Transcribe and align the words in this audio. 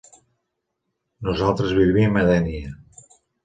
Nosaltres 1.29 1.77
vivim 1.83 2.21
a 2.23 2.27
Dénia. 2.33 2.77